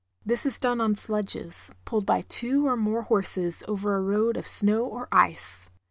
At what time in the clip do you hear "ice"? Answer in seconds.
5.11-5.69